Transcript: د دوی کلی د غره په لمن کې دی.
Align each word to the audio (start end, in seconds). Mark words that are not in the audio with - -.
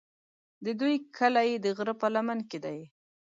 د 0.65 0.67
دوی 0.79 0.95
کلی 1.17 1.49
د 1.63 1.65
غره 1.77 1.93
په 2.01 2.07
لمن 2.15 2.39
کې 2.49 2.59
دی. 2.65 2.79